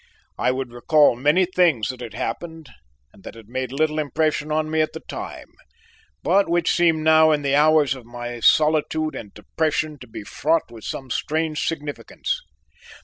I 0.39 0.49
would 0.49 0.71
recall 0.73 1.15
many 1.15 1.45
things 1.45 1.89
that 1.89 2.01
had 2.01 2.15
happened 2.15 2.71
and 3.13 3.23
that 3.23 3.35
had 3.35 3.47
made 3.47 3.71
little 3.71 3.99
impression 3.99 4.51
on 4.51 4.67
me 4.71 4.81
at 4.81 4.93
the 4.93 5.01
time, 5.01 5.45
but 6.23 6.49
which 6.49 6.71
seemed 6.71 7.03
now 7.03 7.31
in 7.31 7.43
the 7.43 7.53
hours 7.53 7.93
of 7.93 8.03
my 8.03 8.39
solitude 8.39 9.13
and 9.13 9.31
depression 9.35 9.99
to 9.99 10.07
be 10.07 10.23
fraught 10.23 10.71
with 10.71 10.85
some 10.85 11.11
strange 11.11 11.67
significance. 11.67 12.41